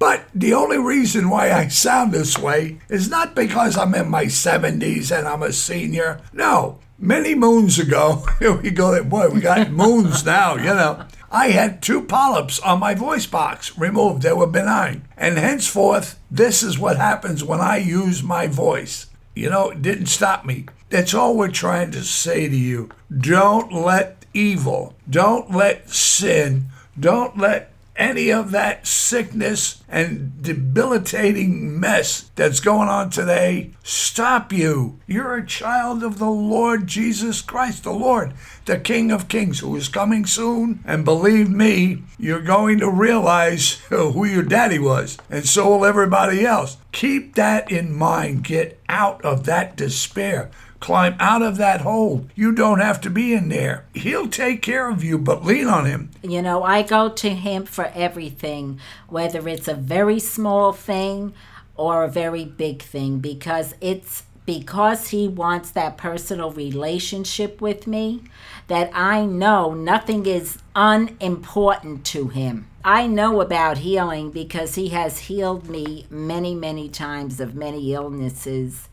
But 0.00 0.24
the 0.34 0.52
only 0.52 0.78
reason 0.78 1.30
why 1.30 1.52
I 1.52 1.68
sound 1.68 2.10
this 2.10 2.36
way 2.36 2.78
is 2.88 3.08
not 3.08 3.36
because 3.36 3.76
I'm 3.76 3.94
in 3.94 4.10
my 4.10 4.24
70s 4.24 5.16
and 5.16 5.28
I'm 5.28 5.44
a 5.44 5.52
senior. 5.52 6.20
No, 6.32 6.80
many 6.98 7.36
moons 7.36 7.78
ago, 7.78 8.24
here 8.40 8.54
we 8.54 8.72
go, 8.72 9.04
boy, 9.04 9.28
we 9.28 9.40
got 9.40 9.70
moons 9.84 10.24
now, 10.24 10.56
you 10.56 10.64
know. 10.64 11.04
I 11.30 11.50
had 11.50 11.80
two 11.80 12.02
polyps 12.02 12.58
on 12.58 12.80
my 12.80 12.94
voice 12.94 13.26
box 13.26 13.78
removed. 13.78 14.22
They 14.22 14.32
were 14.32 14.46
benign. 14.48 15.06
And 15.16 15.38
henceforth, 15.38 16.18
this 16.28 16.62
is 16.62 16.76
what 16.76 16.96
happens 16.96 17.44
when 17.44 17.60
I 17.60 17.76
use 17.76 18.22
my 18.22 18.48
voice. 18.48 19.06
You 19.36 19.50
know, 19.50 19.70
it 19.70 19.82
didn't 19.82 20.06
stop 20.06 20.44
me. 20.44 20.66
That's 20.90 21.14
all 21.14 21.36
we're 21.36 21.52
trying 21.52 21.92
to 21.92 22.02
say 22.02 22.48
to 22.48 22.56
you. 22.56 22.88
Don't 23.16 23.72
let 23.72 24.24
evil, 24.34 24.96
don't 25.08 25.52
let 25.52 25.90
sin, 25.90 26.70
don't 26.98 27.38
let 27.38 27.72
any 27.98 28.30
of 28.30 28.52
that 28.52 28.86
sickness 28.86 29.82
and 29.88 30.40
debilitating 30.40 31.78
mess 31.78 32.30
that's 32.36 32.60
going 32.60 32.88
on 32.88 33.10
today 33.10 33.72
stop 33.82 34.52
you. 34.52 34.98
You're 35.06 35.36
a 35.36 35.46
child 35.46 36.02
of 36.02 36.18
the 36.18 36.30
Lord 36.30 36.86
Jesus 36.86 37.40
Christ, 37.40 37.84
the 37.84 37.92
Lord, 37.92 38.34
the 38.66 38.78
King 38.78 39.10
of 39.10 39.28
Kings, 39.28 39.60
who 39.60 39.74
is 39.76 39.88
coming 39.88 40.26
soon. 40.26 40.80
And 40.84 41.04
believe 41.04 41.50
me, 41.50 42.02
you're 42.18 42.40
going 42.40 42.78
to 42.78 42.90
realize 42.90 43.72
who 43.88 44.24
your 44.24 44.42
daddy 44.42 44.78
was, 44.78 45.18
and 45.30 45.46
so 45.46 45.68
will 45.68 45.84
everybody 45.84 46.44
else. 46.44 46.76
Keep 46.92 47.34
that 47.34 47.70
in 47.70 47.94
mind. 47.94 48.44
Get 48.44 48.80
out 48.88 49.24
of 49.24 49.44
that 49.44 49.76
despair. 49.76 50.50
Climb 50.80 51.16
out 51.18 51.42
of 51.42 51.56
that 51.56 51.80
hole. 51.80 52.26
You 52.34 52.52
don't 52.52 52.78
have 52.78 53.00
to 53.02 53.10
be 53.10 53.34
in 53.34 53.48
there. 53.48 53.84
He'll 53.94 54.28
take 54.28 54.62
care 54.62 54.88
of 54.88 55.02
you, 55.02 55.18
but 55.18 55.44
lean 55.44 55.66
on 55.66 55.86
him. 55.86 56.10
You 56.22 56.40
know, 56.40 56.62
I 56.62 56.82
go 56.82 57.08
to 57.08 57.30
him 57.30 57.66
for 57.66 57.86
everything, 57.94 58.78
whether 59.08 59.48
it's 59.48 59.68
a 59.68 59.74
very 59.74 60.20
small 60.20 60.72
thing 60.72 61.34
or 61.76 62.04
a 62.04 62.08
very 62.08 62.44
big 62.44 62.82
thing, 62.82 63.18
because 63.18 63.74
it's 63.80 64.24
because 64.46 65.08
he 65.08 65.28
wants 65.28 65.70
that 65.72 65.98
personal 65.98 66.50
relationship 66.50 67.60
with 67.60 67.86
me 67.86 68.22
that 68.68 68.90
I 68.94 69.26
know 69.26 69.74
nothing 69.74 70.24
is 70.24 70.56
unimportant 70.74 72.06
to 72.06 72.28
him. 72.28 72.66
I 72.82 73.06
know 73.06 73.42
about 73.42 73.78
healing 73.78 74.30
because 74.30 74.76
he 74.76 74.88
has 74.88 75.18
healed 75.18 75.68
me 75.68 76.06
many, 76.08 76.54
many 76.54 76.88
times 76.88 77.40
of 77.40 77.54
many 77.54 77.92
illnesses 77.92 78.88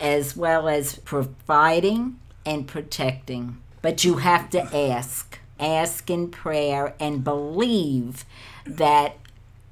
as 0.00 0.36
well 0.36 0.68
as 0.68 0.96
providing 0.96 2.18
and 2.44 2.66
protecting. 2.66 3.58
But 3.82 4.04
you 4.04 4.16
have 4.16 4.50
to 4.50 4.62
ask, 4.76 5.38
ask 5.60 6.10
in 6.10 6.30
prayer, 6.30 6.94
and 6.98 7.22
believe 7.22 8.24
that 8.64 9.16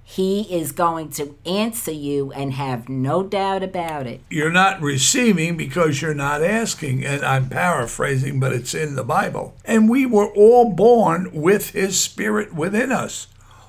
He 0.05 0.43
is 0.43 0.73
going 0.73 1.11
to 1.11 1.37
answer 1.45 1.91
you 1.91 2.33
and 2.33 2.53
have 2.53 2.89
no 2.89 3.25
doubt 3.25 3.63
about 3.63 4.07
it. 4.07 4.21
You're 4.31 4.53
not 4.53 4.81
receiving 4.81 5.57
because 5.57 6.01
you're 6.01 6.15
not 6.15 6.43
asking. 6.43 7.05
And 7.05 7.25
I'm 7.25 7.49
paraphrasing, 7.49 8.39
but 8.39 8.53
it's 8.53 8.75
in 8.75 8.95
the 8.95 9.05
Bible. 9.05 9.55
And 9.65 9.89
we 9.89 10.07
were 10.07 10.29
all 10.29 10.73
born 10.73 11.31
with 11.33 11.71
His 11.71 11.99
Spirit 11.99 12.55
within 12.55 12.93
us. 12.93 13.27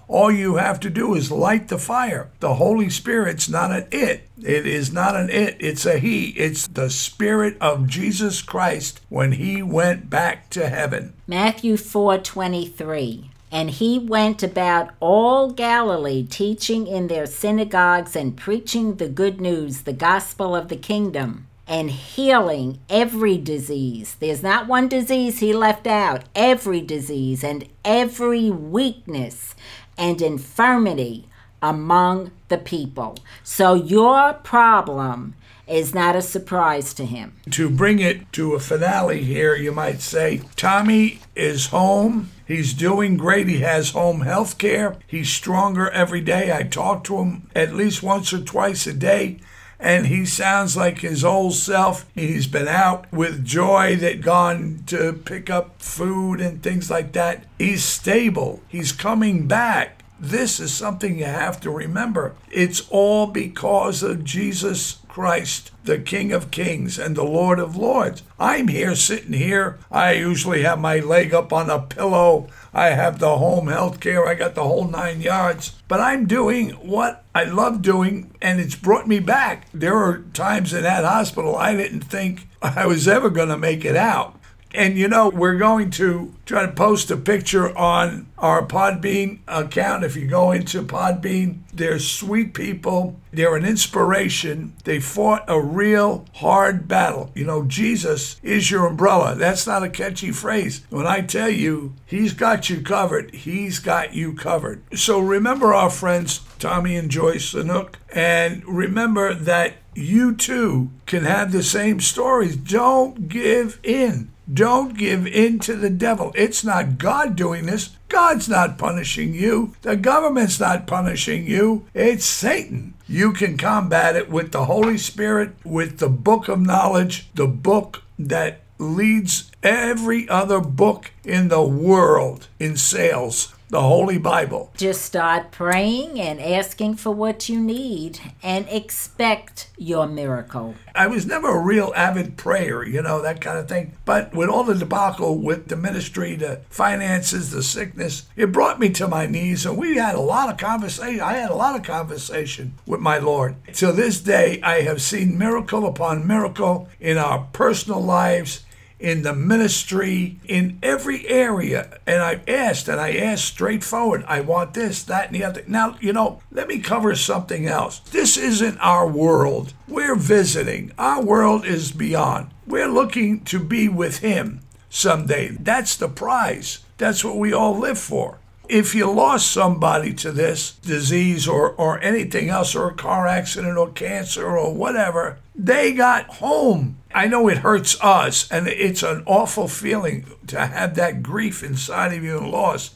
All 0.08 0.32
you 0.32 0.56
have 0.56 0.80
to 0.82 0.90
do 0.90 1.16
is 1.16 1.32
light 1.32 1.68
the 1.68 1.78
fire. 1.78 2.30
The 2.40 2.56
Holy 2.56 2.90
Spirit's 2.90 3.50
not 3.50 3.72
an 3.72 3.88
it. 3.92 4.30
It 4.42 4.66
is 4.66 4.94
not 4.94 5.16
an 5.18 5.30
it, 5.30 5.58
it's 5.60 5.86
a 5.86 6.00
he. 6.00 6.30
It's 6.30 6.68
the 6.68 6.90
Spirit 6.90 7.58
of 7.60 7.88
Jesus 7.88 8.42
Christ 8.42 9.02
when 9.10 9.34
he 9.34 9.62
went 9.62 10.10
back 10.10 10.50
to 10.52 10.70
heaven. 10.70 11.14
Matthew 11.28 11.76
4:23 11.76 13.26
And 13.52 13.70
he 13.72 14.00
went 14.00 14.44
about 14.44 14.92
all 15.02 15.52
Galilee, 15.52 16.24
teaching 16.24 16.88
in 16.88 17.08
their 17.08 17.26
synagogues 17.26 18.16
and 18.16 18.38
preaching 18.38 18.96
the 18.96 19.10
good 19.10 19.42
news, 19.42 19.82
the 19.82 19.94
gospel 19.94 20.56
of 20.56 20.70
the 20.70 20.76
kingdom, 20.78 21.48
and 21.68 21.92
healing 21.92 22.80
every 22.90 23.38
disease. 23.38 24.16
There's 24.20 24.44
not 24.44 24.68
one 24.68 24.88
disease 24.88 25.40
he 25.40 25.52
left 25.52 25.86
out, 25.86 26.24
every 26.34 26.80
disease 26.82 27.44
and 27.44 27.68
every 27.84 28.50
weakness 28.50 29.54
and 29.98 30.22
infirmity 30.22 31.27
among 31.62 32.32
the 32.50 32.58
people. 32.58 33.18
So 33.44 33.74
your 33.74 34.34
problem 34.34 35.36
is 35.68 35.94
not 35.94 36.16
a 36.16 36.22
surprise 36.22 36.94
to 36.94 37.06
him. 37.06 37.34
To 37.51 37.70
bring 37.70 38.00
it 38.00 38.32
to 38.34 38.54
a 38.54 38.60
finale 38.60 39.24
here, 39.24 39.56
you 39.56 39.72
might 39.72 40.01
say 40.01 40.42
Tommy 40.56 41.20
is 41.36 41.68
home. 41.68 42.32
He's 42.46 42.74
doing 42.74 43.18
great. 43.18 43.48
He 43.48 43.60
has 43.60 43.92
home 43.92 44.22
health 44.22 44.58
care. 44.58 44.96
He's 45.08 45.30
stronger 45.30 45.89
every 45.89 46.22
day. 46.22 46.56
I 46.56 46.63
talk 46.63 47.04
to 47.06 47.18
him 47.18 47.50
at 47.54 47.74
least 47.74 48.01
once 48.01 48.32
or 48.34 48.39
twice 48.39 48.88
a 48.88 48.94
day 48.94 49.39
and 49.79 50.07
he 50.07 50.25
sounds 50.25 50.75
like 50.75 51.00
his 51.00 51.24
old 51.24 51.53
self. 51.53 52.05
He's 52.15 52.48
been 52.48 52.67
out 52.67 53.12
with 53.12 53.46
Joy 53.46 53.96
that 53.98 54.22
gone 54.22 54.84
to 54.88 55.13
pick 55.13 55.50
up 55.50 55.81
food 55.81 56.41
and 56.41 56.62
things 56.62 56.89
like 56.89 57.13
that. 57.13 57.46
He's 57.60 57.84
stable. 57.84 58.62
He's 58.67 58.91
coming 58.91 59.48
back. 59.48 60.03
This 60.19 60.60
is 60.60 60.74
something 60.74 61.19
you 61.19 61.25
have 61.25 61.62
to 61.62 61.69
remember. 61.69 62.34
It's 62.50 62.88
all 62.89 63.27
because 63.27 64.01
of 64.01 64.24
Jesus 64.24 64.98
Christ, 65.07 65.72
the 65.84 66.00
King 66.00 66.31
of 66.31 66.50
Kings 66.51 66.98
and 66.98 67.15
the 67.15 67.24
Lord 67.24 67.60
of 67.60 67.75
Lords. 67.75 68.24
I'm 68.39 68.67
here 68.67 68.96
sitting 68.96 69.34
here. 69.34 69.77
I 69.91 70.13
usually 70.13 70.63
have 70.63 70.79
my 70.79 71.00
leg 71.00 71.34
up 71.34 71.53
on 71.53 71.69
a 71.69 71.79
pillow. 71.79 72.48
I 72.77 72.89
have 72.89 73.17
the 73.17 73.39
home 73.39 73.69
health 73.69 74.00
care. 74.00 74.27
I 74.27 74.36
got 74.36 74.53
the 74.53 74.63
whole 74.63 74.88
nine 74.88 75.19
yards. 75.19 75.74
But 75.88 76.00
I'm 76.00 76.27
doing 76.27 76.69
what 76.74 77.25
I 77.34 77.43
love 77.46 77.81
doing, 77.81 78.36
and 78.39 78.60
it's 78.60 78.75
brought 78.75 79.07
me 79.07 79.19
back. 79.19 79.67
There 79.74 79.96
were 79.96 80.25
times 80.34 80.74
in 80.74 80.84
that 80.84 81.03
hospital 81.03 81.55
I 81.55 81.75
didn't 81.75 82.01
think 82.01 82.48
I 82.62 82.86
was 82.86 83.07
ever 83.07 83.31
going 83.31 83.50
to 83.50 83.57
make 83.57 83.84
it 83.84 83.96
out. 83.96 84.37
And 84.74 84.98
you 84.98 85.08
know, 85.08 85.30
we're 85.30 85.58
going 85.58 85.92
to 85.92 86.34
try 86.46 86.66
to 86.66 86.72
post 86.72 87.10
a 87.10 87.18
picture 87.18 87.76
on 87.78 88.28
our 88.38 88.66
Podbean 88.66 89.40
account. 89.48 90.04
If 90.04 90.16
you 90.16 90.28
go 90.28 90.52
into 90.52 90.84
Podbean, 90.84 91.60
they're 91.74 92.00
sweet 92.00 92.54
people. 92.54 93.20
They're 93.32 93.56
an 93.56 93.66
inspiration. 93.66 94.74
They 94.84 95.00
fought 95.00 95.46
a 95.48 95.62
real 95.62 96.26
hard 96.36 96.88
battle. 96.88 97.32
You 97.34 97.46
know, 97.46 97.64
Jesus 97.64 98.40
is 98.44 98.70
your 98.70 98.86
umbrella. 98.86 99.36
That's 99.36 99.66
not 99.68 99.84
a 99.84 99.90
catchy 99.90 100.32
phrase. 100.32 100.82
When 100.90 101.08
I 101.08 101.22
tell 101.22 101.50
you, 101.50 101.94
He's 102.06 102.34
got 102.34 102.70
you 102.70 102.82
covered, 102.82 103.34
He's 103.34 103.80
got 103.80 104.14
you 104.14 104.34
covered. 104.34 104.82
So 104.98 105.20
remember 105.20 105.74
our 105.74 105.90
friends, 105.90 106.40
Tommy 106.60 106.96
and 106.96 107.12
Joyce 107.12 107.54
Sanook, 107.54 107.96
and 108.14 108.64
remember 108.66 109.34
that 109.34 109.76
you 109.94 110.36
too 110.36 110.92
can 111.06 111.24
have 111.24 111.52
the 111.52 111.64
same 111.64 112.00
stories. 112.00 112.56
Don't 112.56 113.28
give 113.28 113.80
in. 113.84 114.32
Don't 114.51 114.98
give 114.98 115.27
in 115.27 115.60
to 115.60 115.75
the 115.75 115.89
devil. 115.89 116.32
It's 116.36 116.63
not 116.63 116.98
God 116.98 117.36
doing 117.36 117.66
this. 117.66 117.89
God's 118.08 118.48
not 118.48 118.77
punishing 118.77 119.34
you. 119.34 119.75
The 119.82 119.98
government's 119.98 120.60
not 120.60 120.88
punishing 120.88 121.46
you. 121.46 121.86
It's 121.94 122.25
Satan. 122.25 122.94
You 123.08 123.34
can 123.34 123.58
combat 123.58 124.16
it 124.16 124.30
with 124.30 124.51
the 124.51 124.66
Holy 124.66 124.98
Spirit, 124.98 125.51
with 125.66 126.00
the 126.00 126.10
book 126.10 126.48
of 126.48 126.62
knowledge, 126.62 127.30
the 127.34 127.48
book 127.48 128.04
that 128.18 128.62
leads 128.80 129.51
every 129.63 130.30
other 130.30 130.62
book 130.62 131.12
in 131.25 131.50
the 131.50 131.63
world 131.63 132.48
in 132.60 132.77
sales 132.77 133.54
the 133.70 133.82
Holy 133.82 134.18
Bible. 134.18 134.72
Just 134.78 135.02
start 135.02 135.52
praying 135.52 136.20
and 136.20 136.40
asking 136.40 136.96
for 136.96 137.12
what 137.12 137.50
you 137.50 137.60
need 137.60 138.20
and 138.42 138.66
expect 138.70 139.70
your 139.78 140.08
miracle. 140.08 140.76
I 140.96 141.08
was 141.08 141.26
never 141.26 141.50
a 141.50 141.62
real 141.62 141.92
avid 141.96 142.38
prayer, 142.38 142.86
you 142.86 143.02
know, 143.02 143.22
that 143.22 143.42
kind 143.42 143.58
of 143.58 143.68
thing. 143.68 143.94
But 144.06 144.34
with 144.34 144.50
all 144.50 144.64
the 144.64 144.76
debacle 144.76 145.38
with 145.38 145.68
the 145.68 145.76
ministry, 145.76 146.36
the 146.36 146.62
finances, 146.70 147.52
the 147.52 147.62
sickness, 147.62 148.26
it 148.36 148.54
brought 148.54 148.80
me 148.80 148.90
to 148.92 149.08
my 149.08 149.28
knees. 149.28 149.66
And 149.66 149.78
we 149.78 149.98
had 149.98 150.16
a 150.16 150.22
lot 150.22 150.50
of 150.50 150.58
conversation. 150.58 151.20
I 151.20 151.34
had 151.34 151.52
a 151.52 151.56
lot 151.56 151.76
of 151.76 151.84
conversation 151.84 152.74
with 152.86 153.02
my 153.02 153.18
Lord. 153.18 153.56
To 153.76 153.92
this 153.92 154.22
day, 154.22 154.62
I 154.64 154.82
have 154.82 155.01
seen 155.01 155.38
miracle 155.38 155.86
upon 155.86 156.25
miracle 156.25 156.88
in 157.00 157.18
our 157.18 157.48
personal 157.51 158.01
lives 158.01 158.64
in 159.00 159.22
the 159.22 159.33
ministry, 159.33 160.40
in 160.46 160.79
every 160.81 161.27
area. 161.27 162.00
And 162.05 162.22
I 162.22 162.42
asked, 162.48 162.88
and 162.88 163.00
I 163.00 163.16
asked 163.16 163.46
straightforward, 163.46 164.24
I 164.27 164.42
want 164.42 164.74
this, 164.74 165.03
that, 165.03 165.27
and 165.27 165.36
the 165.36 165.44
other. 165.44 165.64
Now, 165.68 165.98
you 166.01 166.14
know, 166.14 166.42
let 166.51 166.68
me 166.68 166.79
cover 166.79 167.16
something 167.16 167.68
else. 167.68 168.00
This 168.00 168.38
isn't 168.38 168.79
our 168.79 169.07
world. 169.07 169.74
We're 169.88 170.16
visiting, 170.16 170.92
our 170.98 171.22
world 171.22 171.66
is 171.66 171.92
beyond. 171.92 172.51
We're 172.66 172.88
looking 172.88 173.44
to 173.46 173.60
be 173.60 173.88
with 173.88 174.20
Him 174.20 174.62
someday. 174.90 175.50
That's 175.60 175.96
the 175.96 176.10
prize. 176.10 176.79
That's 176.98 177.24
what 177.24 177.38
we 177.38 177.53
all 177.53 177.77
live 177.77 178.00
for. 178.00 178.40
If 178.68 178.94
you 178.94 179.10
lost 179.10 179.50
somebody 179.50 180.14
to 180.16 180.31
this 180.31 180.72
disease 180.72 181.48
or, 181.48 181.72
or 181.72 182.01
anything 182.01 182.50
else, 182.50 182.75
or 182.75 182.90
a 182.90 182.94
car 182.94 183.25
accident 183.25 183.77
or 183.77 183.92
cancer 183.92 184.57
or 184.57 184.74
whatever, 184.74 185.40
they 185.55 185.94
got 185.94 186.25
home. 186.25 186.97
I 187.13 187.27
know 187.27 187.48
it 187.48 187.57
hurts 187.59 188.00
us, 188.01 188.50
and 188.51 188.67
it's 188.67 189.03
an 189.03 189.24
awful 189.25 189.67
feeling 189.67 190.25
to 190.48 190.65
have 190.65 190.96
that 190.96 191.24
grief 191.24 191.63
inside 191.63 192.13
of 192.13 192.24
you 192.24 192.37
and 192.37 192.51
loss. 192.51 192.93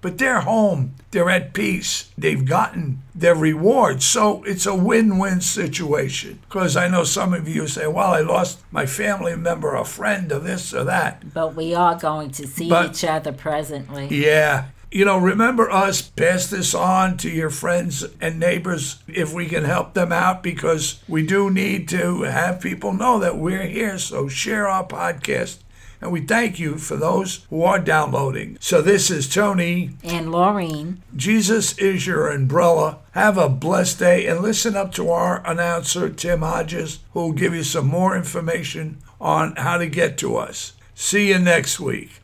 But 0.00 0.18
they're 0.18 0.40
home. 0.40 0.96
They're 1.12 1.30
at 1.30 1.54
peace. 1.54 2.10
They've 2.18 2.44
gotten 2.44 3.02
their 3.14 3.34
reward. 3.34 4.02
So 4.02 4.42
it's 4.44 4.66
a 4.66 4.74
win 4.74 5.16
win 5.18 5.40
situation. 5.40 6.40
Because 6.46 6.76
I 6.76 6.88
know 6.88 7.04
some 7.04 7.32
of 7.32 7.48
you 7.48 7.66
say, 7.66 7.86
well, 7.86 8.12
I 8.12 8.20
lost 8.20 8.60
my 8.70 8.84
family 8.84 9.34
member, 9.34 9.74
a 9.74 9.84
friend, 9.86 10.30
or 10.30 10.40
this 10.40 10.74
or 10.74 10.84
that. 10.84 11.32
But 11.32 11.54
we 11.54 11.74
are 11.74 11.94
going 11.94 12.32
to 12.32 12.46
see 12.46 12.68
But- 12.68 12.90
each 12.90 13.04
other 13.04 13.32
presently. 13.32 14.08
Yeah. 14.10 14.66
You 14.94 15.04
know, 15.04 15.18
remember 15.18 15.68
us, 15.72 16.02
pass 16.02 16.46
this 16.46 16.72
on 16.72 17.16
to 17.16 17.28
your 17.28 17.50
friends 17.50 18.04
and 18.20 18.38
neighbors 18.38 19.02
if 19.08 19.32
we 19.32 19.46
can 19.46 19.64
help 19.64 19.94
them 19.94 20.12
out 20.12 20.40
because 20.40 21.02
we 21.08 21.26
do 21.26 21.50
need 21.50 21.88
to 21.88 22.22
have 22.22 22.60
people 22.60 22.92
know 22.92 23.18
that 23.18 23.36
we're 23.36 23.66
here. 23.66 23.98
So 23.98 24.28
share 24.28 24.68
our 24.68 24.86
podcast. 24.86 25.56
And 26.00 26.12
we 26.12 26.20
thank 26.20 26.60
you 26.60 26.78
for 26.78 26.94
those 26.94 27.44
who 27.50 27.64
are 27.64 27.80
downloading. 27.80 28.56
So 28.60 28.80
this 28.80 29.10
is 29.10 29.28
Tony. 29.28 29.90
And 30.04 30.28
Laureen, 30.28 30.98
Jesus 31.16 31.76
is 31.76 32.06
your 32.06 32.28
umbrella. 32.28 32.98
Have 33.14 33.36
a 33.36 33.48
blessed 33.48 33.98
day 33.98 34.28
and 34.28 34.42
listen 34.42 34.76
up 34.76 34.92
to 34.92 35.10
our 35.10 35.44
announcer, 35.44 36.08
Tim 36.08 36.42
Hodges, 36.42 37.00
who 37.14 37.20
will 37.20 37.32
give 37.32 37.52
you 37.52 37.64
some 37.64 37.88
more 37.88 38.16
information 38.16 38.98
on 39.20 39.56
how 39.56 39.76
to 39.76 39.88
get 39.88 40.16
to 40.18 40.36
us. 40.36 40.74
See 40.94 41.30
you 41.30 41.40
next 41.40 41.80
week. 41.80 42.20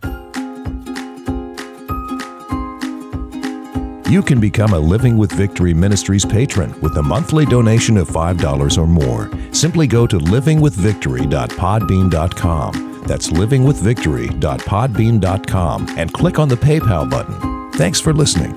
You 4.10 4.22
can 4.24 4.40
become 4.40 4.72
a 4.72 4.78
Living 4.78 5.16
with 5.16 5.30
Victory 5.30 5.72
Ministries 5.72 6.24
patron 6.24 6.74
with 6.80 6.96
a 6.96 7.02
monthly 7.02 7.46
donation 7.46 7.96
of 7.96 8.08
$5 8.08 8.76
or 8.76 8.88
more. 8.88 9.30
Simply 9.54 9.86
go 9.86 10.04
to 10.04 10.18
livingwithvictory.podbean.com. 10.18 13.02
That's 13.06 13.28
livingwithvictory.podbean.com 13.28 15.88
and 15.96 16.12
click 16.12 16.40
on 16.40 16.48
the 16.48 16.56
PayPal 16.56 17.08
button. 17.08 17.70
Thanks 17.74 18.00
for 18.00 18.12
listening. 18.12 18.52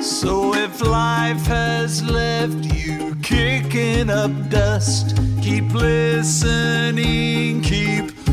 So 0.00 0.54
if 0.54 0.80
life 0.80 1.44
has 1.48 2.02
left 2.02 2.64
you 2.64 3.14
kicking 3.22 4.08
up 4.08 4.30
dust, 4.48 5.18
keep 5.42 5.70
listening, 5.74 7.60
keep 7.60 8.23